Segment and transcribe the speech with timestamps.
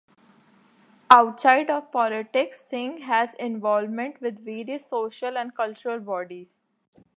[1.11, 6.59] Outside of politics, Singh has involvement with various social and cultural bodies.